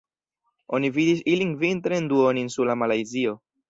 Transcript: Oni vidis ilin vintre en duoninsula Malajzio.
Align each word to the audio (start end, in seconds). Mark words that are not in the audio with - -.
Oni 0.77 0.91
vidis 0.95 1.23
ilin 1.35 1.53
vintre 1.67 2.01
en 2.03 2.11
duoninsula 2.17 2.83
Malajzio. 2.85 3.43